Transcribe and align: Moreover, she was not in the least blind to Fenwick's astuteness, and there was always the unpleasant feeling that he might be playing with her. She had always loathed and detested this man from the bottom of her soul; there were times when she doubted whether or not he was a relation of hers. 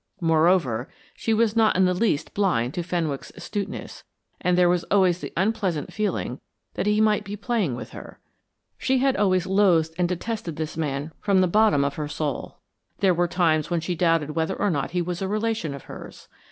Moreover, 0.19 0.89
she 1.13 1.31
was 1.31 1.55
not 1.55 1.75
in 1.75 1.85
the 1.85 1.93
least 1.93 2.33
blind 2.33 2.73
to 2.73 2.81
Fenwick's 2.81 3.31
astuteness, 3.35 4.03
and 4.39 4.57
there 4.57 4.67
was 4.67 4.83
always 4.85 5.21
the 5.21 5.31
unpleasant 5.37 5.93
feeling 5.93 6.39
that 6.73 6.87
he 6.87 6.99
might 6.99 7.23
be 7.23 7.35
playing 7.35 7.75
with 7.75 7.91
her. 7.91 8.19
She 8.79 8.97
had 8.97 9.15
always 9.15 9.45
loathed 9.45 9.93
and 9.99 10.09
detested 10.09 10.55
this 10.55 10.75
man 10.75 11.11
from 11.19 11.41
the 11.41 11.47
bottom 11.47 11.85
of 11.85 11.97
her 11.97 12.07
soul; 12.07 12.57
there 12.97 13.13
were 13.13 13.27
times 13.27 13.69
when 13.69 13.79
she 13.79 13.93
doubted 13.93 14.31
whether 14.31 14.55
or 14.59 14.71
not 14.71 14.89
he 14.89 15.03
was 15.03 15.21
a 15.21 15.27
relation 15.27 15.71
of 15.75 15.83
hers. 15.83 16.27